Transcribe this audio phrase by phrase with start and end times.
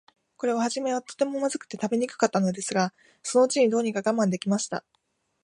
[0.35, 4.83] これははじめは、とても、まずくて食べにくかったのですが、そのうちに、どうにか我慢できました。